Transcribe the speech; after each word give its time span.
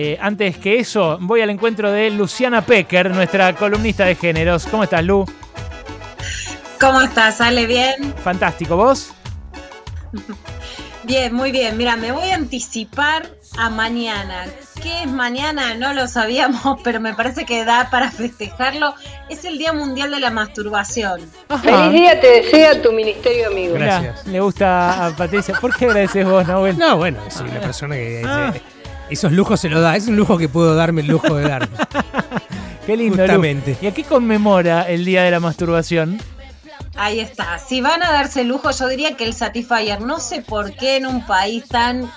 Eh, 0.00 0.16
antes 0.20 0.56
que 0.58 0.78
eso, 0.78 1.18
voy 1.20 1.40
al 1.40 1.50
encuentro 1.50 1.90
de 1.90 2.08
Luciana 2.10 2.64
Pecker, 2.64 3.10
nuestra 3.10 3.52
columnista 3.56 4.04
de 4.04 4.14
géneros. 4.14 4.64
¿Cómo 4.70 4.84
estás, 4.84 5.02
Lu? 5.02 5.24
¿Cómo 6.78 7.00
estás? 7.00 7.38
¿Sale 7.38 7.66
bien? 7.66 8.14
Fantástico, 8.22 8.76
¿vos? 8.76 9.10
Bien, 11.02 11.34
muy 11.34 11.50
bien. 11.50 11.76
Mira, 11.76 11.96
me 11.96 12.12
voy 12.12 12.28
a 12.30 12.36
anticipar 12.36 13.28
a 13.56 13.70
mañana. 13.70 14.46
¿Qué 14.80 15.02
es 15.02 15.08
mañana? 15.08 15.74
No 15.74 15.92
lo 15.92 16.06
sabíamos, 16.06 16.80
pero 16.84 17.00
me 17.00 17.14
parece 17.14 17.44
que 17.44 17.64
da 17.64 17.90
para 17.90 18.12
festejarlo. 18.12 18.94
Es 19.28 19.44
el 19.44 19.58
Día 19.58 19.72
Mundial 19.72 20.12
de 20.12 20.20
la 20.20 20.30
Masturbación. 20.30 21.22
Feliz 21.60 21.90
día 21.90 22.20
te 22.20 22.42
desea 22.42 22.80
tu 22.80 22.92
ministerio 22.92 23.48
amigo. 23.48 23.74
Gracias. 23.74 24.24
le 24.28 24.38
gusta 24.38 25.06
a 25.06 25.16
Patricia. 25.16 25.56
¿Por 25.60 25.74
qué 25.74 25.86
agradeces 25.86 26.24
vos, 26.24 26.46
Nahuel? 26.46 26.78
No, 26.78 26.98
bueno, 26.98 27.18
soy 27.30 27.48
una 27.48 27.60
persona 27.60 27.96
que 27.96 28.22
ah. 28.24 28.54
Esos 29.10 29.32
lujos 29.32 29.60
se 29.60 29.68
lo 29.68 29.80
da. 29.80 29.96
Es 29.96 30.08
un 30.08 30.16
lujo 30.16 30.38
que 30.38 30.48
puedo 30.48 30.74
darme 30.74 31.02
el 31.02 31.08
lujo 31.08 31.34
de 31.34 31.48
darme. 31.48 31.76
qué 32.86 32.96
lindo. 32.96 33.18
Justamente. 33.18 33.76
¿Y 33.80 33.86
a 33.86 33.94
qué 33.94 34.04
conmemora 34.04 34.88
el 34.88 35.04
Día 35.04 35.22
de 35.22 35.30
la 35.30 35.40
Masturbación? 35.40 36.18
Ahí 36.96 37.20
está. 37.20 37.58
Si 37.58 37.80
van 37.80 38.02
a 38.02 38.10
darse 38.10 38.42
lujo, 38.42 38.72
yo 38.72 38.88
diría 38.88 39.16
que 39.16 39.24
el 39.24 39.32
Satisfyer, 39.32 40.00
no 40.00 40.18
sé 40.18 40.42
por 40.42 40.72
qué 40.74 40.96
en 40.96 41.06
un 41.06 41.24
país 41.24 41.68
tan 41.68 42.10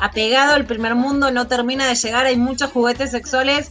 apegado 0.00 0.54
al 0.54 0.66
primer 0.66 0.96
mundo 0.96 1.30
no 1.30 1.46
termina 1.46 1.86
de 1.86 1.94
llegar. 1.94 2.26
Hay 2.26 2.36
muchos 2.36 2.72
juguetes 2.72 3.12
sexuales, 3.12 3.70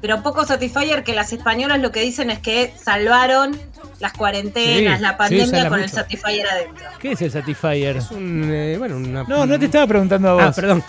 pero 0.00 0.20
poco 0.22 0.44
Satisfyer 0.44 1.04
que 1.04 1.14
las 1.14 1.32
españolas 1.32 1.80
lo 1.80 1.92
que 1.92 2.00
dicen 2.00 2.30
es 2.30 2.40
que 2.40 2.74
salvaron 2.76 3.56
las 4.02 4.12
cuarentenas, 4.14 5.00
la 5.00 5.16
pandemia 5.16 5.68
con 5.68 5.80
el 5.80 5.88
Satisfyer 5.88 6.44
adentro. 6.44 6.84
¿Qué 6.98 7.12
es 7.12 7.22
el 7.22 7.30
Satisfyer? 7.30 7.98
Es 7.98 8.10
un, 8.10 8.50
eh, 8.52 8.76
bueno, 8.76 8.98
No, 8.98 9.46
no 9.46 9.58
te 9.60 9.66
estaba 9.66 9.86
preguntando 9.86 10.28
a 10.28 10.32
vos. 10.34 10.42
Ah, 10.42 10.52
perdón. 10.52 10.82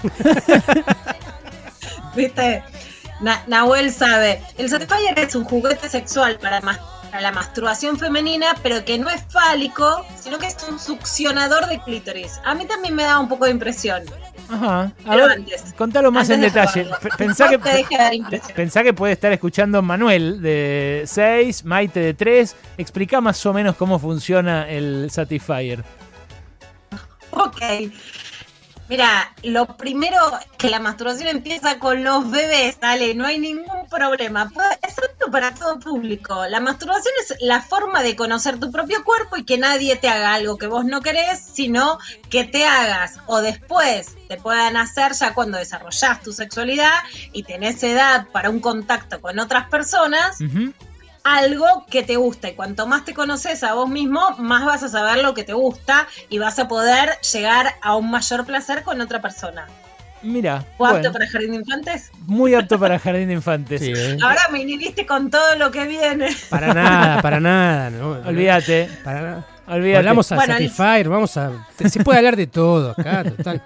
Viste, 2.16 2.64
Nahuel 3.46 3.94
sabe. 3.94 4.42
El 4.58 4.68
Satisfyer 4.68 5.20
es 5.20 5.36
un 5.36 5.44
juguete 5.44 5.88
sexual 5.90 6.40
para 6.40 6.60
más 6.62 6.80
la 7.22 7.32
masturbación 7.32 8.00
femenina, 8.00 8.56
pero 8.64 8.84
que 8.84 8.98
no 8.98 9.08
es 9.12 9.22
fálico, 9.30 10.04
sino 10.20 10.40
que 10.40 10.48
es 10.48 10.58
un 10.68 10.80
succionador 10.80 11.68
de 11.68 11.80
clítoris. 11.84 12.40
A 12.44 12.56
mí 12.56 12.66
también 12.66 12.96
me 12.96 13.04
da 13.04 13.20
un 13.20 13.30
poco 13.30 13.46
de 13.46 13.52
impresión. 13.52 14.04
Ajá. 14.50 14.92
A 15.06 15.16
ver, 15.16 15.44
contalo 15.78 16.12
más 16.12 16.30
en 16.30 16.42
detalle. 16.42 16.88
Pensá 17.18 17.50
que, 17.50 17.60
pensá 18.56 18.84
que 18.84 18.94
puede 18.94 19.14
estar 19.14 19.32
escuchando 19.32 19.82
Manuel 19.82 20.42
de 20.42 21.04
6, 21.06 21.66
Maite 21.66 22.00
de 22.00 22.14
3. 22.14 22.56
Explica 22.78 23.22
más 23.22 23.46
o 23.46 23.54
menos 23.54 23.76
cómo 23.76 24.00
funciona 24.00 24.70
el 24.70 25.10
Satisfyer. 25.10 25.84
Ok. 27.32 27.62
Mira, 28.90 29.34
lo 29.44 29.66
primero 29.78 30.20
que 30.58 30.70
la 30.70 30.80
masturbación 30.80 31.30
empieza 31.30 31.80
con 31.80 32.04
los 32.04 32.30
bebés, 32.30 32.80
dale, 32.82 33.16
no 33.16 33.26
hay 33.26 33.40
ningún 33.40 33.88
problema. 33.90 34.52
Es 34.82 34.96
apto 34.98 35.32
para 35.32 35.54
todo 35.54 35.80
público. 35.80 36.46
La 36.48 36.60
masturbación 36.60 37.14
es 37.22 37.36
la 37.40 37.62
forma 37.62 38.04
de 38.04 38.16
conocer 38.16 38.60
tu 38.60 38.72
propio 38.72 39.04
cuerpo 39.06 39.38
y 39.38 39.46
que 39.46 39.58
nadie 39.58 39.96
te 39.96 40.10
haga 40.10 40.34
algo 40.34 40.58
que 40.58 40.68
vos 40.68 40.84
no 40.86 41.02
querés, 41.02 41.40
sino 41.40 41.98
que 42.30 42.44
te 42.44 42.66
hagas 42.66 43.20
o 43.26 43.42
después 43.42 44.16
te 44.28 44.38
puedan 44.38 44.76
hacer 44.76 45.14
ya 45.14 45.34
cuando 45.34 45.58
desarrollás 45.58 46.22
tu 46.22 46.34
sexualidad 46.34 47.00
y 47.32 47.44
tenés 47.44 47.82
edad 47.84 48.28
para 48.32 48.50
un 48.50 48.60
contacto 48.60 49.22
con 49.22 49.40
otras 49.40 49.70
personas 49.70 50.40
algo 51.24 51.86
que 51.90 52.04
te 52.04 52.16
gusta. 52.16 52.50
Y 52.50 52.54
cuanto 52.54 52.88
más 52.88 53.06
te 53.06 53.14
conoces 53.14 53.64
a 53.64 53.74
vos 53.74 53.90
mismo, 53.90 54.36
más 54.38 54.66
vas 54.66 54.84
a 54.84 54.90
saber 54.90 55.24
lo 55.24 55.34
que 55.34 55.44
te 55.44 55.54
gusta 55.54 56.08
y 56.30 56.40
vas 56.40 56.60
a 56.60 56.68
poder 56.68 57.10
llegar 57.34 57.76
a 57.82 57.96
un 57.96 58.12
mayor 58.12 58.46
placer 58.46 58.84
con 58.84 59.02
otra 59.02 59.22
persona. 59.22 59.68
Mira. 60.22 60.66
¿O 60.78 60.86
apto 60.86 61.12
para 61.12 61.28
jardín 61.28 61.52
de 61.52 61.58
infantes? 61.58 62.12
Muy 62.26 62.54
apto 62.56 62.80
para 62.80 62.98
jardín 62.98 63.28
de 63.28 63.34
infantes. 63.34 63.82
¿eh? 63.82 64.18
Ahora 64.24 64.42
me 64.52 64.62
inhibiste 64.62 65.06
con 65.06 65.30
todo 65.30 65.56
lo 65.58 65.70
que 65.70 65.86
viene. 65.86 66.30
Para 66.50 66.74
nada, 66.74 67.22
para 67.22 67.40
nada. 67.40 67.92
Olvídate. 68.26 68.90
Para 69.04 69.22
nada. 69.22 69.46
Olvídate. 69.68 69.98
Hablamos 69.98 70.32
a 70.32 70.46
Satisfyer, 70.46 71.10
vamos 71.10 71.36
a. 71.38 71.68
Se 71.78 72.04
puede 72.04 72.20
hablar 72.20 72.38
de 72.38 72.48
todo 72.48 72.92
acá, 72.92 73.24
total. 73.24 73.62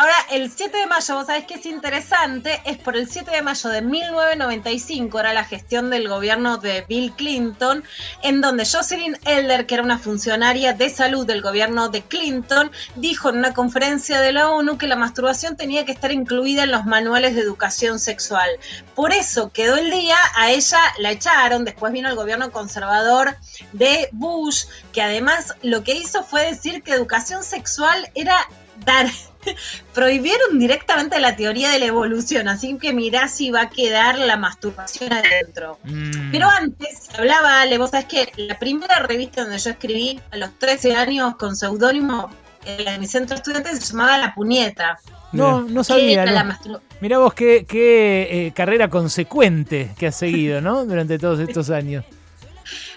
Ahora, 0.00 0.14
el 0.30 0.48
7 0.48 0.78
de 0.78 0.86
mayo, 0.86 1.16
vos 1.16 1.26
sabés 1.26 1.44
que 1.46 1.54
es 1.54 1.66
interesante, 1.66 2.62
es 2.64 2.78
por 2.78 2.96
el 2.96 3.10
7 3.10 3.32
de 3.32 3.42
mayo 3.42 3.68
de 3.68 3.82
1995, 3.82 5.18
era 5.18 5.32
la 5.32 5.42
gestión 5.42 5.90
del 5.90 6.08
gobierno 6.08 6.58
de 6.58 6.84
Bill 6.88 7.12
Clinton, 7.16 7.82
en 8.22 8.40
donde 8.40 8.64
Jocelyn 8.64 9.16
Elder, 9.24 9.66
que 9.66 9.74
era 9.74 9.82
una 9.82 9.98
funcionaria 9.98 10.72
de 10.72 10.88
salud 10.88 11.26
del 11.26 11.42
gobierno 11.42 11.88
de 11.88 12.02
Clinton, 12.02 12.70
dijo 12.94 13.30
en 13.30 13.38
una 13.38 13.54
conferencia 13.54 14.20
de 14.20 14.30
la 14.30 14.50
ONU 14.50 14.78
que 14.78 14.86
la 14.86 14.94
masturbación 14.94 15.56
tenía 15.56 15.84
que 15.84 15.90
estar 15.90 16.12
incluida 16.12 16.62
en 16.62 16.70
los 16.70 16.84
manuales 16.84 17.34
de 17.34 17.40
educación 17.40 17.98
sexual. 17.98 18.50
Por 18.94 19.12
eso 19.12 19.50
quedó 19.50 19.74
el 19.78 19.90
día, 19.90 20.16
a 20.36 20.52
ella 20.52 20.78
la 21.00 21.10
echaron, 21.10 21.64
después 21.64 21.92
vino 21.92 22.08
el 22.08 22.14
gobierno 22.14 22.52
conservador 22.52 23.36
de 23.72 24.08
Bush, 24.12 24.66
que 24.92 25.02
además 25.02 25.56
lo 25.62 25.82
que 25.82 25.96
hizo 25.96 26.22
fue 26.22 26.44
decir 26.44 26.84
que 26.84 26.92
educación 26.92 27.42
sexual 27.42 28.08
era 28.14 28.46
dar 28.84 29.08
prohibieron 29.94 30.58
directamente 30.58 31.18
la 31.20 31.36
teoría 31.36 31.70
de 31.70 31.78
la 31.78 31.86
evolución, 31.86 32.48
así 32.48 32.76
que 32.78 32.92
mirá 32.92 33.28
si 33.28 33.50
va 33.50 33.62
a 33.62 33.70
quedar 33.70 34.18
la 34.18 34.36
masturbación 34.36 35.12
adentro. 35.12 35.78
Mm. 35.84 36.30
Pero 36.32 36.48
antes, 36.48 37.08
hablaba 37.16 37.62
Ale, 37.62 37.78
vos 37.78 37.90
sabés 37.90 38.06
que 38.06 38.32
la 38.36 38.58
primera 38.58 39.00
revista 39.00 39.42
donde 39.42 39.58
yo 39.58 39.70
escribí 39.70 40.20
a 40.30 40.36
los 40.36 40.58
13 40.58 40.94
años 40.94 41.36
con 41.36 41.56
seudónimo 41.56 42.30
en 42.64 43.00
mi 43.00 43.06
centro 43.06 43.34
de 43.34 43.40
estudiantes 43.40 43.78
se 43.80 43.92
llamaba 43.92 44.18
La 44.18 44.34
Puñeta. 44.34 44.98
No, 45.32 45.62
no 45.62 45.84
sabía. 45.84 46.24
Mirá 47.00 47.18
vos 47.18 47.34
qué, 47.34 47.66
qué 47.68 48.46
eh, 48.46 48.52
carrera 48.52 48.88
consecuente 48.88 49.94
que 49.98 50.06
has 50.06 50.16
seguido, 50.16 50.60
¿no? 50.60 50.84
Durante 50.84 51.18
todos 51.18 51.40
estos 51.40 51.70
años 51.70 52.04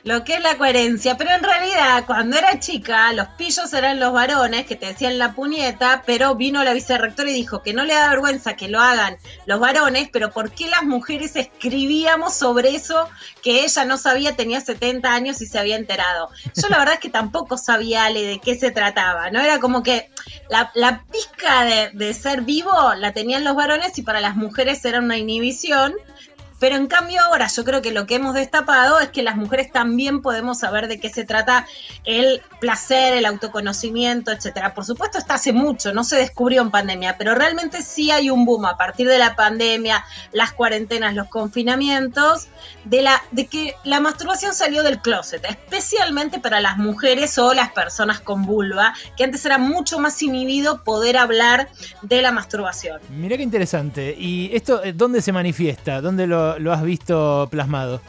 lo 0.04 0.24
que 0.24 0.36
es 0.36 0.42
la 0.42 0.58
coherencia. 0.58 1.18
Pero 1.18 1.32
en 1.32 1.44
realidad, 1.44 2.04
cuando 2.06 2.38
era 2.38 2.60
chica, 2.60 3.12
los 3.14 3.28
pillos 3.30 3.74
eran 3.74 4.00
los 4.00 4.14
varones 4.14 4.66
que 4.66 4.76
te 4.76 4.88
decían 4.88 5.18
la 5.18 5.34
puñeta, 5.34 6.04
pero 6.06 6.36
vino 6.36 6.64
la 6.64 6.74
vicerrectora 6.74 7.30
y 7.30 7.34
dijo 7.34 7.62
que 7.62 7.74
no 7.74 7.86
le 7.86 7.94
da 7.94 8.10
vergüenza 8.10 8.56
que 8.56 8.68
lo 8.68 8.80
hagan 8.80 9.18
los 9.46 9.60
varones, 9.60 10.10
pero 10.12 10.32
¿por 10.32 10.52
qué 10.52 10.68
las 10.68 10.84
mujeres 10.84 11.36
escribíamos 11.36 12.34
sobre 12.34 12.76
eso 12.76 13.10
que 13.44 13.64
ella 13.64 13.86
no 13.86 13.98
sabía, 13.98 14.36
tenía 14.36 14.62
70 14.62 15.14
años 15.14 15.42
y 15.42 15.46
se 15.46 15.60
había 15.60 15.76
enterado? 15.76 16.30
Yo 16.56 16.70
la 16.70 16.80
verdad 16.80 16.96
es 16.96 17.00
que 17.00 17.10
tampoco 17.10 17.58
sabía, 17.58 18.06
Ale, 18.06 18.24
de 18.24 18.40
qué 18.40 18.58
se 18.58 18.72
trataba, 18.72 19.30
¿no? 19.32 19.40
Era 19.40 19.60
como 19.60 19.84
que 19.84 20.10
la, 20.50 21.04
pizca 21.12 21.64
de 21.64 22.14
ser 22.14 22.42
vivo 22.42 22.72
la 22.98 23.12
tenían 23.12 23.44
los 23.44 23.56
varones 23.56 23.98
y 23.98 24.02
para 24.02 24.22
las 24.22 24.36
mujeres 24.36 24.84
era 24.86 25.00
una 25.00 25.18
inhibición. 25.18 25.94
Pero 26.62 26.76
en 26.76 26.86
cambio 26.86 27.20
ahora 27.24 27.48
yo 27.48 27.64
creo 27.64 27.82
que 27.82 27.92
lo 27.92 28.06
que 28.06 28.16
hemos 28.16 28.36
destapado 28.36 29.00
es 29.00 29.10
que 29.10 29.24
las 29.24 29.36
mujeres 29.36 29.72
también 29.72 30.22
podemos 30.22 30.60
saber 30.60 30.88
de 30.88 31.00
qué 31.00 31.10
se 31.10 31.26
trata 31.26 31.66
el 32.06 32.44
placer, 32.60 33.16
el 33.16 33.26
autoconocimiento, 33.26 34.32
etcétera. 34.32 34.76
Por 34.76 34.86
supuesto 34.86 35.18
está 35.18 35.34
hace 35.34 35.54
mucho, 35.54 35.92
no 35.92 36.04
se 36.04 36.18
descubrió 36.18 36.62
en 36.62 36.70
pandemia, 36.70 37.18
pero 37.18 37.34
realmente 37.34 37.82
sí 37.82 38.12
hay 38.12 38.30
un 38.30 38.46
boom 38.46 38.68
a 38.68 38.78
partir 38.78 39.08
de 39.08 39.18
la 39.18 39.36
pandemia, 39.36 40.06
las 40.34 40.52
cuarentenas, 40.52 41.16
los 41.16 41.28
confinamientos, 41.30 42.48
de 42.86 43.02
la 43.02 43.24
de 43.32 43.48
que 43.48 43.76
la 43.84 44.00
masturbación 44.00 44.54
salió 44.54 44.84
del 44.84 45.02
closet, 45.02 45.44
especialmente 45.46 46.40
para 46.40 46.62
las 46.62 46.78
mujeres 46.78 47.40
o 47.40 47.56
las 47.56 47.72
personas 47.72 48.20
con 48.20 48.46
vulva, 48.46 48.94
que 49.18 49.24
antes 49.24 49.44
era 49.48 49.58
mucho 49.58 49.98
más 49.98 50.22
inhibido 50.22 50.84
poder 50.84 51.18
hablar 51.18 51.70
de 52.04 52.22
la 52.22 52.32
masturbación. 52.32 53.02
Mira 53.10 53.36
qué 53.36 53.44
interesante. 53.44 54.16
¿Y 54.16 54.52
esto 54.54 54.84
eh, 54.84 54.94
dónde 54.94 55.24
se 55.24 55.32
manifiesta? 55.32 56.02
¿Dónde 56.02 56.28
lo, 56.28 56.51
lo, 56.60 56.74
has 56.74 56.84
visto 56.84 57.48
plasmado? 57.52 58.02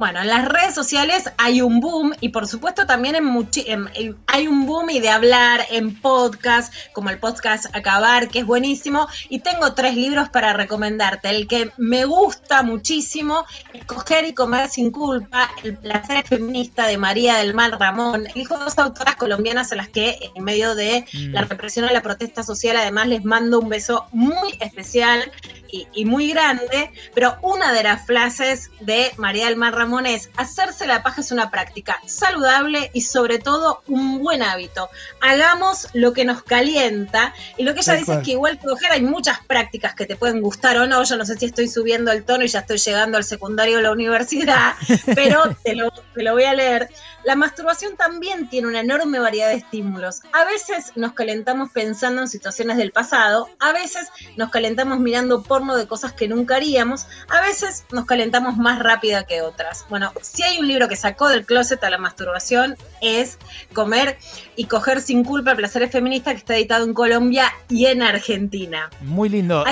Bueno, 0.00 0.22
en 0.22 0.28
las 0.28 0.48
redes 0.48 0.74
sociales 0.74 1.30
hay 1.36 1.60
un 1.60 1.78
boom 1.78 2.14
y 2.22 2.30
por 2.30 2.46
supuesto 2.46 2.86
también 2.86 3.16
en 3.16 3.90
hay 4.28 4.48
un 4.48 4.64
boom 4.64 4.88
y 4.88 4.98
de 4.98 5.10
hablar 5.10 5.60
en 5.70 5.94
podcast, 6.00 6.72
como 6.94 7.10
el 7.10 7.18
podcast 7.18 7.66
Acabar, 7.76 8.28
que 8.28 8.38
es 8.38 8.46
buenísimo. 8.46 9.06
Y 9.28 9.40
tengo 9.40 9.74
tres 9.74 9.96
libros 9.96 10.30
para 10.30 10.54
recomendarte. 10.54 11.28
El 11.28 11.46
que 11.46 11.70
me 11.76 12.06
gusta 12.06 12.62
muchísimo, 12.62 13.44
Escoger 13.74 14.24
y 14.24 14.32
Comer 14.32 14.70
sin 14.70 14.90
culpa, 14.90 15.50
El 15.62 15.76
placer 15.76 16.26
feminista 16.26 16.86
de 16.86 16.96
María 16.96 17.36
del 17.36 17.52
Mar 17.52 17.78
Ramón. 17.78 18.26
Elijo 18.26 18.56
dos 18.56 18.78
autoras 18.78 19.16
colombianas 19.16 19.70
a 19.72 19.76
las 19.76 19.90
que 19.90 20.18
en 20.34 20.42
medio 20.42 20.74
de 20.74 21.04
mm. 21.12 21.34
la 21.34 21.42
represión 21.42 21.84
a 21.84 21.92
la 21.92 22.00
protesta 22.00 22.42
social 22.42 22.78
además 22.78 23.06
les 23.08 23.22
mando 23.22 23.60
un 23.60 23.68
beso 23.68 24.06
muy 24.12 24.56
especial 24.60 25.30
y, 25.72 26.04
muy 26.04 26.28
grande, 26.30 26.90
pero 27.14 27.36
una 27.42 27.72
de 27.72 27.82
las 27.82 28.06
frases 28.06 28.70
de 28.80 29.12
María 29.16 29.46
del 29.46 29.56
Mar 29.56 29.74
Ramón 29.74 30.06
es, 30.06 30.30
hacerse 30.36 30.86
la 30.86 31.02
paja 31.02 31.20
es 31.20 31.30
una 31.30 31.50
práctica 31.50 31.96
saludable 32.06 32.90
y 32.94 33.02
sobre 33.02 33.38
todo 33.38 33.82
un 33.86 34.18
buen 34.18 34.42
hábito. 34.42 34.88
Hagamos 35.20 35.88
lo 35.92 36.12
que 36.12 36.24
nos 36.24 36.42
calienta 36.42 37.34
y 37.56 37.64
lo 37.64 37.74
que 37.74 37.80
ella 37.80 37.94
dice 37.94 38.14
es 38.14 38.18
que 38.24 38.32
igual 38.32 38.58
que 38.58 38.66
coger 38.66 38.92
hay 38.92 39.02
muchas 39.02 39.38
prácticas 39.46 39.94
que 39.94 40.06
te 40.06 40.16
pueden 40.16 40.40
gustar 40.40 40.76
o 40.78 40.86
no, 40.86 41.02
yo 41.02 41.16
no 41.16 41.24
sé 41.24 41.36
si 41.36 41.46
estoy 41.46 41.68
subiendo 41.68 42.10
el 42.12 42.24
tono 42.24 42.44
y 42.44 42.48
ya 42.48 42.60
estoy 42.60 42.78
llegando 42.78 43.16
al 43.16 43.24
secundario 43.24 43.76
de 43.76 43.82
la 43.82 43.92
universidad, 43.92 44.74
pero 45.14 45.56
te 45.62 45.74
lo, 45.74 45.90
te 46.14 46.22
lo 46.22 46.32
voy 46.32 46.44
a 46.44 46.54
leer. 46.54 46.88
La 47.24 47.36
masturbación 47.36 47.96
también 47.96 48.48
tiene 48.48 48.68
una 48.68 48.80
enorme 48.80 49.18
variedad 49.18 49.48
de 49.48 49.56
estímulos. 49.56 50.22
A 50.32 50.44
veces 50.44 50.92
nos 50.96 51.12
calentamos 51.12 51.70
pensando 51.70 52.22
en 52.22 52.28
situaciones 52.28 52.78
del 52.78 52.92
pasado, 52.92 53.48
a 53.58 53.72
veces 53.72 54.08
nos 54.36 54.50
calentamos 54.50 54.98
mirando 55.00 55.42
porno 55.60 55.76
de 55.76 55.86
cosas 55.86 56.14
que 56.14 56.26
nunca 56.26 56.56
haríamos, 56.56 57.06
a 57.28 57.42
veces 57.42 57.84
nos 57.92 58.06
calentamos 58.06 58.56
más 58.56 58.78
rápida 58.78 59.24
que 59.24 59.42
otras. 59.42 59.84
Bueno, 59.90 60.10
si 60.22 60.42
hay 60.42 60.58
un 60.58 60.66
libro 60.66 60.88
que 60.88 60.96
sacó 60.96 61.28
del 61.28 61.44
closet 61.44 61.84
a 61.84 61.90
la 61.90 61.98
masturbación 61.98 62.76
es 63.02 63.38
Comer 63.74 64.16
y 64.56 64.64
Coger 64.64 65.02
sin 65.02 65.22
culpa, 65.22 65.54
Placeres 65.54 65.90
Feministas, 65.90 66.32
que 66.32 66.38
está 66.38 66.56
editado 66.56 66.86
en 66.86 66.94
Colombia 66.94 67.52
y 67.68 67.86
en 67.86 68.02
Argentina. 68.02 68.88
Muy 69.02 69.28
lindo. 69.28 69.64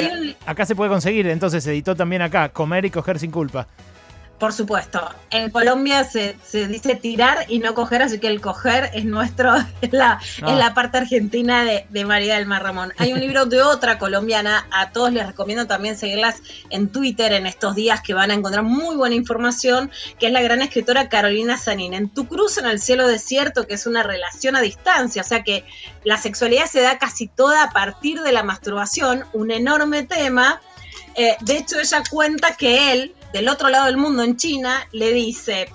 Acá 0.45 0.67
se 0.67 0.77
puede 0.77 0.91
conseguir, 0.91 1.27
entonces 1.27 1.65
se 1.65 1.71
editó 1.71 1.97
también 1.97 2.21
acá, 2.21 2.51
Comer 2.51 2.85
y 2.85 2.91
Coger 2.91 3.19
sin 3.19 3.31
culpa. 3.31 3.67
Por 4.39 4.53
supuesto. 4.53 5.01
En 5.31 5.51
Colombia 5.51 6.05
se, 6.05 6.37
dice 6.53 6.95
tirar 6.95 7.47
y 7.49 7.59
no 7.59 7.75
coger, 7.75 8.03
así 8.03 8.21
que 8.21 8.29
el 8.29 8.41
coger 8.41 8.89
es 8.95 9.05
nuestro, 9.05 9.53
es 9.81 9.93
la, 9.93 10.21
la 10.41 10.75
parte 10.75 10.99
argentina 10.99 11.65
de, 11.65 12.05
María 12.05 12.37
del 12.37 12.47
Mar 12.47 12.63
Ramón. 12.63 12.93
Hay 12.99 13.13
un 13.13 13.21
libro 13.21 13.47
de 13.47 13.61
otra 13.63 13.99
colombiana, 13.99 14.67
a 14.71 14.93
todos 14.93 15.13
les 15.13 15.27
recomiendo 15.27 15.67
también 15.67 15.99
seguirlas 15.99 16.41
en 16.71 16.89
Twitter 16.89 17.33
en 17.33 17.47
estos 17.47 17.75
días 17.75 18.01
que 18.01 18.15
van 18.15 18.31
a 18.31 18.35
encontrar 18.35 18.63
muy 18.63 18.95
buena 18.95 19.17
información, 19.17 19.91
que 20.21 20.27
es 20.27 20.33
la 20.33 20.41
gran 20.41 20.63
escritora 20.63 21.09
Carolina 21.09 21.59
Sanín. 21.59 21.93
En 21.93 22.09
Tu 22.09 22.29
Cruz 22.29 22.59
en 22.59 22.67
el 22.67 22.81
Cielo 22.81 23.09
Desierto, 23.09 23.67
que 23.67 23.75
es 23.75 23.87
una 23.87 24.05
relación 24.05 24.55
a 24.55 24.61
distancia, 24.61 25.23
o 25.23 25.25
sea 25.25 25.43
que 25.43 25.65
la 26.05 26.17
sexualidad 26.17 26.67
se 26.67 26.81
da 26.81 26.99
casi 26.99 27.27
toda 27.27 27.65
a 27.65 27.71
partir 27.71 28.21
de 28.23 28.31
la 28.31 28.45
masturbación, 28.45 29.25
un 29.33 29.51
enorme 29.51 30.05
tema. 30.05 30.61
Eh, 31.17 31.37
de 31.41 31.57
hecho, 31.57 31.81
ella 31.81 32.03
cuenta 32.09 32.57
que 32.57 32.93
él, 32.93 33.15
del 33.33 33.49
otro 33.49 33.69
lado 33.69 33.87
del 33.87 33.97
mundo, 33.97 34.23
en 34.23 34.37
China, 34.37 34.87
le 34.93 35.13
dice 35.13 35.69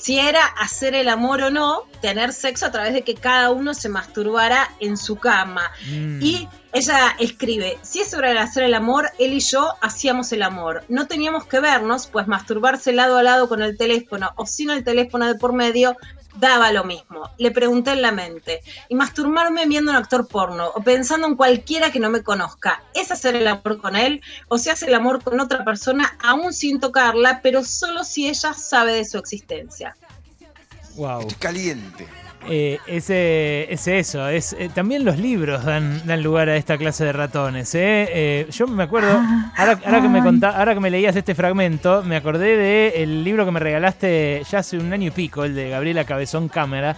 si 0.00 0.18
era 0.18 0.46
hacer 0.46 0.94
el 0.94 1.10
amor 1.10 1.42
o 1.42 1.50
no, 1.50 1.82
tener 2.00 2.32
sexo 2.32 2.64
a 2.64 2.72
través 2.72 2.94
de 2.94 3.02
que 3.02 3.14
cada 3.14 3.50
uno 3.50 3.74
se 3.74 3.90
masturbara 3.90 4.70
en 4.80 4.96
su 4.96 5.16
cama. 5.16 5.70
Mm. 5.90 6.22
Y 6.22 6.48
ella 6.72 7.14
escribe, 7.18 7.78
si 7.82 8.00
eso 8.00 8.18
era 8.18 8.42
hacer 8.42 8.62
el 8.62 8.72
amor, 8.72 9.10
él 9.18 9.34
y 9.34 9.40
yo 9.40 9.74
hacíamos 9.82 10.32
el 10.32 10.42
amor. 10.42 10.84
No 10.88 11.06
teníamos 11.06 11.44
que 11.44 11.60
vernos, 11.60 12.06
pues 12.06 12.26
masturbarse 12.26 12.92
lado 12.92 13.18
a 13.18 13.22
lado 13.22 13.48
con 13.48 13.60
el 13.60 13.76
teléfono 13.76 14.30
o 14.36 14.46
sin 14.46 14.70
el 14.70 14.84
teléfono 14.84 15.26
de 15.26 15.34
por 15.34 15.52
medio 15.52 15.96
daba 16.36 16.72
lo 16.72 16.84
mismo. 16.84 17.30
Le 17.38 17.50
pregunté 17.50 17.92
en 17.92 18.02
la 18.02 18.12
mente. 18.12 18.60
Y 18.88 18.94
masturbarme 18.94 19.66
viendo 19.66 19.90
un 19.90 19.96
actor 19.96 20.26
porno 20.26 20.68
o 20.68 20.82
pensando 20.82 21.26
en 21.26 21.36
cualquiera 21.36 21.90
que 21.90 22.00
no 22.00 22.10
me 22.10 22.22
conozca, 22.22 22.82
¿es 22.94 23.10
hacer 23.10 23.36
el 23.36 23.46
amor 23.46 23.80
con 23.80 23.96
él 23.96 24.20
o 24.48 24.58
se 24.58 24.70
hace 24.70 24.86
el 24.86 24.94
amor 24.94 25.22
con 25.22 25.40
otra 25.40 25.64
persona 25.64 26.16
aún 26.22 26.52
sin 26.52 26.80
tocarla, 26.80 27.40
pero 27.42 27.64
solo 27.64 28.04
si 28.04 28.28
ella 28.28 28.54
sabe 28.54 28.92
de 28.94 29.04
su 29.04 29.18
existencia? 29.18 29.96
Wow. 30.96 31.28
caliente. 31.38 32.06
Eh, 32.48 32.78
ese, 32.86 33.70
es 33.72 33.86
eso, 33.86 34.26
es, 34.28 34.54
eh, 34.54 34.70
también 34.74 35.04
los 35.04 35.18
libros 35.18 35.64
dan, 35.64 36.04
dan, 36.06 36.22
lugar 36.22 36.48
a 36.48 36.56
esta 36.56 36.78
clase 36.78 37.04
de 37.04 37.12
ratones. 37.12 37.74
¿eh? 37.74 38.46
yo 38.50 38.66
me 38.66 38.84
acuerdo, 38.84 39.10
ah, 39.12 39.52
ahora, 39.56 40.00
que 40.00 40.08
me 40.08 40.46
ahora 40.46 40.74
que 40.74 40.80
me 40.80 40.90
leías 40.90 41.14
este 41.14 41.34
fragmento, 41.34 42.02
me 42.02 42.16
acordé 42.16 42.56
del 42.92 43.22
libro 43.24 43.44
que 43.44 43.50
me 43.50 43.60
regalaste 43.60 44.42
ya 44.50 44.60
hace 44.60 44.78
un 44.78 44.92
año 44.92 45.08
y 45.08 45.10
pico, 45.10 45.44
el 45.44 45.54
de 45.54 45.68
Gabriela 45.68 46.04
Cabezón 46.04 46.48
Cámara, 46.48 46.96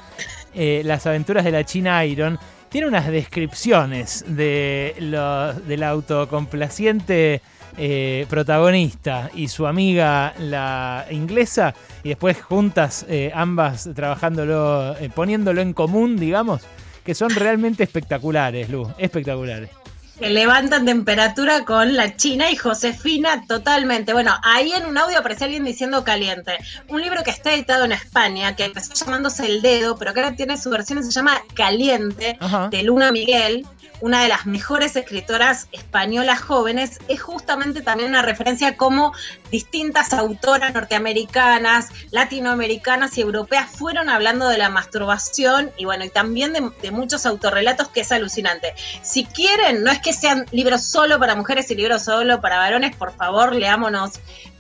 Las 0.55 1.07
aventuras 1.07 1.45
de 1.45 1.51
la 1.51 1.65
China 1.65 2.05
Iron. 2.05 2.39
Tiene 2.69 2.87
unas 2.87 3.07
descripciones 3.09 4.25
de 4.29 4.95
lo, 4.99 5.53
del 5.53 5.83
autocomplaciente 5.83 7.43
eh, 7.79 8.27
protagonista 8.29 9.31
y 9.35 9.49
su 9.49 9.67
amiga 9.67 10.35
la 10.39 11.07
inglesa 11.11 11.75
y 12.03 12.11
después 12.11 12.41
juntas 12.43 13.07
eh, 13.09 13.33
ambas 13.35 13.89
trabajándolo, 13.95 14.97
eh, 14.99 15.11
poniéndolo 15.15 15.63
en 15.63 15.73
común, 15.73 16.19
digamos, 16.19 16.63
que 17.05 17.15
son 17.15 17.31
realmente 17.31 17.83
espectaculares, 17.83 18.69
Lu, 18.69 18.93
espectaculares. 18.99 19.71
Que 20.19 20.29
levantan 20.29 20.85
temperatura 20.85 21.65
con 21.65 21.97
la 21.97 22.15
China 22.17 22.51
y 22.51 22.57
Josefina 22.57 23.45
totalmente. 23.49 24.13
Bueno, 24.13 24.33
ahí 24.45 24.73
en 24.73 24.87
un 24.87 24.99
audio 24.99 25.19
aparece 25.19 25.47
alguien 25.47 25.65
diciendo 25.65 26.05
caliente. 26.05 26.59
Un 26.89 27.01
libro 27.01 27.25
que 27.25 27.31
está 27.31 27.55
editado 27.55 27.87
en 27.87 27.93
España, 27.93 28.55
que 28.55 28.67
empezó 28.67 28.93
llamándose 28.93 29.47
El 29.47 29.63
Dedo, 29.63 29.97
pero 29.97 30.13
que 30.13 30.21
ahora 30.21 30.37
tiene 30.37 30.59
su 30.59 30.71
versión, 30.71 31.03
se 31.03 31.11
llama 31.11 31.41
Caliente, 31.55 32.39
de 32.71 32.83
Luna 32.83 33.11
Miguel 33.11 33.67
una 34.03 34.21
de 34.21 34.29
las 34.29 34.47
mejores 34.47 34.97
escritoras 34.97 35.69
españolas 35.71 36.41
jóvenes, 36.41 36.99
es 37.07 37.23
justamente 37.23 37.83
también 37.83 38.11
una 38.11 38.21
referencia 38.21 38.77
como 38.77 39.13
distintas 39.53 40.13
autoras 40.13 40.75
norteamericanas, 40.75 41.89
latinoamericanas 42.11 43.17
y 43.17 43.21
europeas 43.21 43.71
fueron 43.71 44.09
hablando 44.09 44.49
de 44.49 44.59
la 44.59 44.71
masturbación 44.71 45.71
y 45.79 45.85
bueno, 45.85 46.05
y 46.05 46.11
también 46.11 46.53
de, 46.53 46.91
muchos 46.91 47.27
autorrelatos 47.27 47.89
que 47.89 48.01
es 48.01 48.11
alucinante. 48.11 48.75
Si 49.03 49.25
quieren, 49.25 49.85
no 49.85 49.93
es 49.93 50.01
que 50.01 50.13
sean 50.13 50.47
libros 50.51 50.83
solo 50.83 51.21
para 51.21 51.37
mujeres 51.37 51.71
y 51.71 51.77
libros 51.77 52.03
solo 52.03 52.41
para 52.41 52.59
varones, 52.59 52.97
por 52.97 53.15
favor, 53.15 53.55
leámonos 53.55 54.15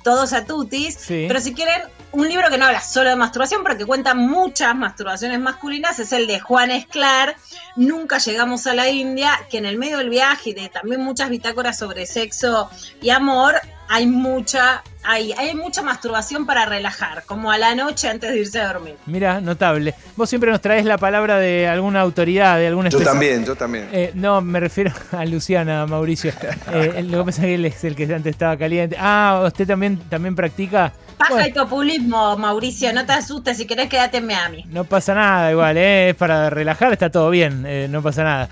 todos 0.04 0.32
a 0.32 0.44
tutis, 0.44 0.98
pero 1.08 1.40
si 1.40 1.52
quieren 1.52 1.82
un 2.12 2.28
libro 2.28 2.48
que 2.50 2.58
no 2.58 2.66
habla 2.66 2.80
solo 2.80 3.10
de 3.10 3.16
masturbación, 3.16 3.62
porque 3.62 3.86
cuenta 3.86 4.14
muchas 4.14 4.74
masturbaciones 4.74 5.40
masculinas, 5.40 5.98
es 5.98 6.12
el 6.12 6.26
de 6.26 6.40
Juan 6.40 6.70
Esclar, 6.70 7.36
Nunca 7.74 8.18
llegamos 8.18 8.66
a 8.66 8.74
la 8.74 8.88
India, 8.90 9.32
que 9.50 9.58
en 9.58 9.64
el 9.64 9.78
medio 9.78 9.98
del 9.98 10.10
viaje 10.10 10.50
y 10.50 10.54
de 10.54 10.68
también 10.68 11.00
muchas 11.00 11.30
bitácoras 11.30 11.78
sobre 11.78 12.04
sexo 12.04 12.68
y 13.00 13.08
amor, 13.08 13.54
hay 13.92 14.06
mucha, 14.06 14.82
hay, 15.04 15.32
hay 15.32 15.54
mucha 15.54 15.82
masturbación 15.82 16.46
para 16.46 16.64
relajar, 16.64 17.24
como 17.26 17.50
a 17.52 17.58
la 17.58 17.74
noche 17.74 18.08
antes 18.08 18.30
de 18.30 18.38
irse 18.38 18.58
a 18.58 18.72
dormir. 18.72 18.94
Mira, 19.04 19.38
notable. 19.42 19.94
Vos 20.16 20.30
siempre 20.30 20.50
nos 20.50 20.62
traes 20.62 20.86
la 20.86 20.96
palabra 20.96 21.38
de 21.38 21.68
alguna 21.68 22.00
autoridad, 22.00 22.56
de 22.56 22.68
alguna 22.68 22.88
Yo 22.88 23.00
también, 23.00 23.44
yo 23.44 23.54
también. 23.54 23.90
Eh, 23.92 24.10
no, 24.14 24.40
me 24.40 24.60
refiero 24.60 24.92
a 25.12 25.26
Luciana, 25.26 25.86
Mauricio. 25.86 26.32
Eh, 26.72 27.02
lo 27.02 27.18
que 27.18 27.24
pasa 27.24 27.42
es 27.42 27.46
que 27.46 27.54
él 27.54 27.64
es 27.66 27.84
el 27.84 27.94
que 27.94 28.04
antes 28.04 28.30
estaba 28.30 28.56
caliente. 28.56 28.96
Ah, 28.98 29.42
¿usted 29.46 29.66
también, 29.66 29.98
también 30.08 30.34
practica? 30.34 30.92
Paja 31.18 31.46
y 31.46 31.52
populismo, 31.52 32.36
Mauricio, 32.38 32.92
no 32.94 33.04
te 33.04 33.12
asustes, 33.12 33.58
si 33.58 33.66
querés 33.66 33.88
quédate 33.88 34.18
en 34.18 34.26
Miami. 34.26 34.64
No 34.70 34.84
pasa 34.84 35.14
nada, 35.14 35.50
igual, 35.50 35.76
¿eh? 35.76 36.10
es 36.10 36.16
para 36.16 36.48
relajar, 36.48 36.92
está 36.92 37.10
todo 37.10 37.28
bien, 37.28 37.64
eh, 37.66 37.88
no 37.90 38.00
pasa 38.00 38.24
nada. 38.24 38.48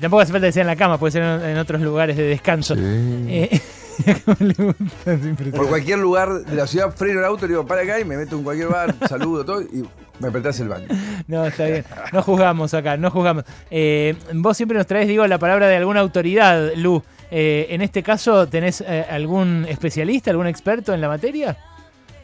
tampoco 0.00 0.22
hace 0.22 0.32
falta 0.32 0.48
que 0.48 0.52
sea 0.52 0.62
en 0.62 0.66
la 0.66 0.76
cama, 0.76 0.98
puede 0.98 1.12
ser 1.12 1.22
en, 1.22 1.56
otros 1.58 1.80
lugares 1.80 2.16
de 2.16 2.24
descanso. 2.24 2.74
Por 5.56 5.68
cualquier 5.68 5.98
lugar 5.98 6.44
de 6.44 6.56
la 6.56 6.66
ciudad 6.66 6.94
freno 6.94 7.20
el 7.20 7.26
auto, 7.26 7.46
digo, 7.46 7.66
para 7.66 7.82
acá 7.82 8.00
y 8.00 8.04
me 8.04 8.16
meto 8.16 8.36
en 8.36 8.44
cualquier 8.44 8.68
bar, 8.68 8.94
saludo 9.08 9.44
todo 9.44 9.62
y 9.62 9.84
me 10.18 10.28
apretás 10.28 10.60
el 10.60 10.68
baño. 10.68 10.86
No, 11.26 11.46
está 11.46 11.66
bien. 11.66 11.84
No 12.12 12.22
juzgamos 12.22 12.74
acá, 12.74 12.96
no 12.96 13.10
juzgamos. 13.10 13.44
Eh, 13.70 14.14
vos 14.34 14.56
siempre 14.56 14.76
nos 14.76 14.86
traes, 14.86 15.08
digo, 15.08 15.26
la 15.26 15.38
palabra 15.38 15.68
de 15.68 15.76
alguna 15.76 16.00
autoridad, 16.00 16.74
Lu. 16.76 17.02
Eh, 17.30 17.68
en 17.70 17.80
este 17.80 18.02
caso, 18.02 18.48
¿tenés 18.48 18.80
eh, 18.80 19.06
algún 19.08 19.64
especialista, 19.68 20.30
algún 20.30 20.46
experto 20.46 20.92
en 20.92 21.00
la 21.00 21.08
materia? 21.08 21.56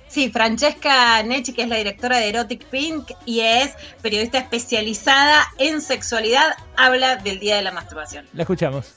Sí, 0.08 0.30
Francesca 0.30 1.22
Nechi, 1.22 1.52
que 1.52 1.62
es 1.62 1.68
la 1.68 1.76
directora 1.76 2.18
de 2.18 2.28
Erotic 2.28 2.64
Pink 2.66 3.10
y 3.24 3.40
es 3.40 3.72
periodista 4.02 4.38
especializada 4.38 5.46
en 5.58 5.80
sexualidad, 5.80 6.52
habla 6.76 7.16
del 7.16 7.40
Día 7.40 7.56
de 7.56 7.62
la 7.62 7.72
Masturbación. 7.72 8.26
La 8.32 8.42
escuchamos. 8.42 8.94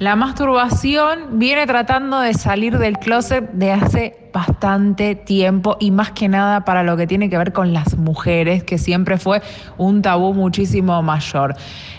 La 0.00 0.16
masturbación 0.16 1.38
viene 1.38 1.66
tratando 1.66 2.20
de 2.20 2.32
salir 2.32 2.78
del 2.78 2.96
closet 2.96 3.52
de 3.52 3.70
hace 3.70 4.16
bastante 4.32 5.14
tiempo 5.14 5.76
y 5.78 5.90
más 5.90 6.12
que 6.12 6.26
nada 6.26 6.64
para 6.64 6.82
lo 6.82 6.96
que 6.96 7.06
tiene 7.06 7.28
que 7.28 7.36
ver 7.36 7.52
con 7.52 7.74
las 7.74 7.98
mujeres, 7.98 8.64
que 8.64 8.78
siempre 8.78 9.18
fue 9.18 9.42
un 9.76 10.00
tabú 10.00 10.32
muchísimo 10.32 11.02
mayor. 11.02 11.54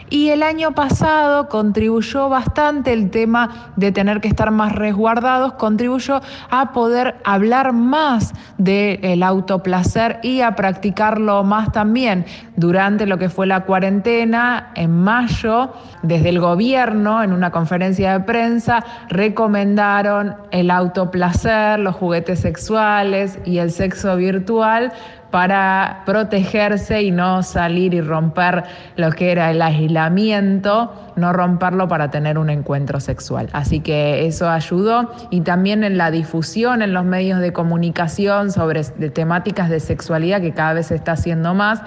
Y 0.10 0.29
el 0.29 0.43
año 0.43 0.74
pasado 0.74 1.48
contribuyó 1.48 2.27
bastante 2.27 2.91
el 2.91 3.12
tema 3.12 3.72
de 3.77 3.93
tener 3.93 4.20
que 4.20 4.27
estar 4.27 4.51
más 4.51 4.74
resguardados, 4.74 5.53
contribuyó 5.53 6.20
a 6.50 6.74
poder 6.74 7.15
hablar 7.24 7.72
más 7.72 8.34
del 8.58 9.24
autoplacer 9.24 10.20
y 10.22 10.41
a 10.41 10.53
practicarlo 10.55 11.46
más 11.46 11.72
también. 11.72 12.25
Durante 12.58 13.05
lo 13.05 13.17
que 13.20 13.29
fue 13.29 13.48
la 13.48 13.62
cuarentena, 13.62 14.72
en 14.75 15.01
mayo, 15.01 15.72
desde 16.03 16.27
el 16.27 16.41
gobierno, 16.41 17.24
en 17.24 17.31
una 17.31 17.51
conferencia 17.51 17.91
de 17.98 18.20
prensa, 18.22 18.84
recomendaron 19.10 20.36
el 20.52 20.72
autoplacer, 20.72 21.80
los 21.80 21.96
juguetes 21.96 22.40
sexuales 22.40 23.40
y 23.46 23.60
el 23.60 23.72
sexo 23.72 24.16
virtual 24.16 24.92
para 25.32 26.04
protegerse 26.06 27.02
y 27.02 27.12
no 27.12 27.42
salir 27.42 27.94
y 27.94 28.02
romper 28.02 28.64
lo 28.98 29.12
que 29.12 29.32
era 29.32 29.50
el 29.50 29.62
aislamiento, 29.62 30.94
no 31.16 31.34
romperlo 31.34 31.88
para 31.88 32.12
tener 32.12 32.38
un 32.38 32.50
encuentro 32.50 33.00
sexual. 33.00 33.48
Así 33.54 33.80
que 33.80 34.28
eso 34.28 34.50
ayudó 34.50 35.10
y 35.30 35.42
también 35.42 35.84
en 35.84 35.98
la 35.98 36.12
difusión 36.12 36.82
en 36.82 36.94
los 36.94 37.06
medios 37.06 37.40
de 37.40 37.54
comunicación 37.54 38.52
sobre 38.52 38.84
temáticas 38.84 39.70
de 39.70 39.80
sexualidad 39.80 40.42
que 40.42 40.52
cada 40.52 40.74
vez 40.74 40.88
se 40.88 40.96
está 40.96 41.14
haciendo 41.14 41.54
más 41.54 41.82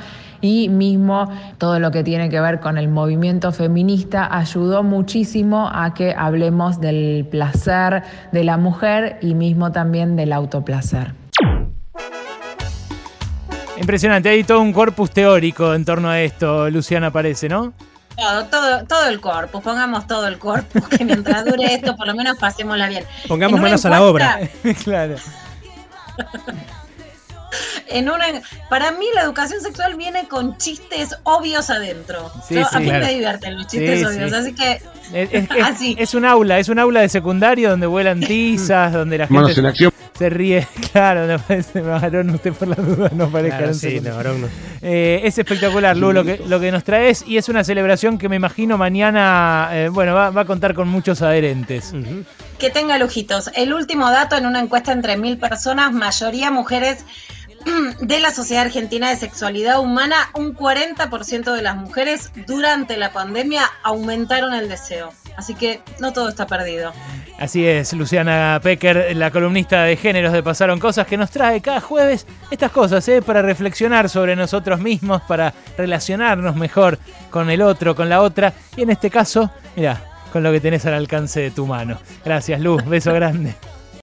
y 0.45 0.69
mismo 0.69 1.27
todo 1.57 1.79
lo 1.79 1.91
que 1.91 2.05
tiene 2.05 2.29
que 2.29 2.39
ver 2.39 2.61
con 2.61 2.77
el 2.77 2.89
movimiento 2.89 3.51
feminista 3.51 4.29
ayudó 4.31 4.83
muchísimo 4.83 5.71
a 5.73 5.95
que 5.95 6.15
hablemos 6.15 6.83
del 6.83 7.27
placer 7.31 8.03
de 8.31 8.45
la 8.45 8.59
mujer 8.59 9.17
y 9.23 9.35
mismo 9.35 9.73
también 9.73 10.17
del 10.17 10.35
autoplacer. 10.35 11.15
Impresionante, 13.79 14.29
hay 14.29 14.45
todo 14.45 14.61
un 14.61 14.75
corpus 14.75 15.11
teórico 15.13 15.73
en 15.73 15.87
torno 15.87 16.11
a 16.11 16.21
esto, 16.21 16.69
Luciana 16.69 17.11
parece, 17.11 17.49
¿no? 17.49 17.73
Todo, 18.15 18.45
todo, 18.45 18.85
todo 18.85 19.09
el 19.09 19.23
corpus, 19.23 19.63
pongamos 19.63 20.07
todo 20.07 20.29
el 20.29 20.39
corpus, 20.39 20.87
que 20.89 21.07
mientras 21.07 21.47
dure 21.47 21.73
esto 21.75 21.97
por 21.97 22.07
lo 22.07 22.15
menos 22.15 22.37
pasémosla 22.37 22.89
bien. 22.89 23.05
Pongamos 23.27 23.59
manos 23.59 23.83
a 23.87 23.89
la 23.89 24.03
obra. 24.03 24.41
claro. 24.85 25.17
En 27.95 28.11
una, 28.11 28.25
para 28.69 28.91
mí 28.91 29.07
la 29.15 29.23
educación 29.23 29.61
sexual 29.61 29.95
viene 29.95 30.27
con 30.27 30.59
chistes 30.59 31.17
obvios 31.23 31.71
adentro. 31.71 32.31
a 32.73 32.81
mí 32.81 32.91
me 32.91 33.13
divierten 33.15 33.57
los 33.57 33.69
chistes 33.69 34.05
obvios, 34.05 34.33
así 34.33 34.53
que 34.53 34.83
es, 35.13 36.15
un 36.15 36.25
aula, 36.25 36.59
es 36.59 36.69
un 36.69 36.81
aula 36.81 37.03
de 37.03 37.09
secundario 37.09 37.71
donde 37.71 37.87
vuelan 37.87 38.21
tizas, 38.27 38.93
donde 38.93 39.19
la 39.19 39.29
gente 39.29 39.91
se 40.19 40.31
ríe. 40.31 40.67
Claro, 40.93 41.27
no 41.27 41.39
parece 41.41 41.81
varón, 41.81 42.31
usted 42.31 42.53
por 42.53 42.69
la 42.69 42.77
duda 42.77 43.11
no 43.15 43.29
parezca. 43.29 43.71
Eh, 44.81 45.21
es 45.25 45.39
espectacular, 45.39 45.97
Lu, 45.97 46.13
lo 46.13 46.25
que, 46.25 46.39
lo 46.47 46.61
que 46.61 46.71
nos 46.71 46.85
traes 46.85 47.25
y 47.27 47.37
es 47.37 47.49
una 47.49 47.65
celebración 47.65 48.17
que 48.17 48.29
me 48.29 48.37
imagino 48.37 48.79
mañana, 48.79 49.71
eh, 49.73 49.89
bueno, 49.89 50.15
va, 50.15 50.29
a 50.29 50.45
contar 50.45 50.75
con 50.75 50.89
muchos 50.89 51.21
adherentes. 51.21 51.93
Que 52.59 52.71
tenga 52.71 52.97
lujitos. 52.99 53.51
El 53.57 53.75
último 53.75 54.09
dato 54.11 54.37
en 54.37 54.47
una 54.47 54.61
encuesta 54.61 54.93
entre 54.93 55.17
mil 55.17 55.37
personas, 55.37 55.93
mayoría 55.93 56.53
mujeres 56.53 57.05
de 58.00 58.21
la 58.21 58.33
Sociedad 58.33 58.64
Argentina 58.64 59.11
de 59.11 59.16
Sexualidad 59.16 59.80
Humana, 59.80 60.16
un 60.35 60.54
40% 60.54 61.52
de 61.52 61.62
las 61.62 61.76
mujeres 61.76 62.30
durante 62.47 62.97
la 62.97 63.12
pandemia 63.12 63.62
aumentaron 63.83 64.54
el 64.54 64.68
deseo. 64.68 65.12
Así 65.37 65.54
que 65.54 65.80
no 65.99 66.12
todo 66.12 66.28
está 66.28 66.47
perdido. 66.47 66.92
Así 67.38 67.66
es, 67.66 67.92
Luciana 67.92 68.61
Pecker, 68.62 69.16
la 69.16 69.33
columnista 69.33 69.83
de 69.83 69.97
géneros 69.97 70.33
de 70.33 70.42
Pasaron 70.42 70.78
Cosas, 70.78 71.06
que 71.06 71.16
nos 71.16 71.30
trae 71.30 71.61
cada 71.61 71.80
jueves 71.80 72.26
estas 72.50 72.71
cosas, 72.71 73.06
¿eh? 73.09 73.21
para 73.21 73.42
reflexionar 73.42 74.09
sobre 74.09 74.37
nosotros 74.37 74.78
mismos, 74.78 75.23
para 75.23 75.52
relacionarnos 75.76 76.54
mejor 76.54 76.99
con 77.30 77.50
el 77.50 77.62
otro, 77.62 77.97
con 77.97 78.09
la 78.09 78.23
otra, 78.23 78.52
y 78.76 78.83
en 78.83 78.90
este 78.90 79.11
caso, 79.11 79.50
mira, 79.75 80.00
con 80.33 80.44
lo 80.44 80.52
que 80.52 80.61
tenés 80.61 80.87
al 80.87 80.94
alcance 80.94 81.40
de 81.40 81.50
tu 81.50 81.66
mano. 81.66 81.99
Gracias, 82.25 82.61
Luz, 82.61 82.85
beso 82.85 83.12
grande. 83.12 83.54